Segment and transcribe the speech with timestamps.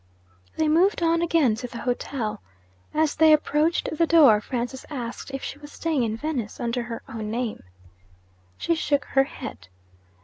[0.57, 2.41] They moved on again to the hotel.
[2.91, 7.03] As they approached the door, Francis asked if she was staying in Venice under her
[7.07, 7.61] own name.
[8.57, 9.67] She shook her head.